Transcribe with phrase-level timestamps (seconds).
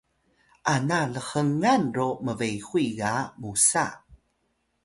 [0.73, 3.85] ana lhngan ro mbehuy ga musa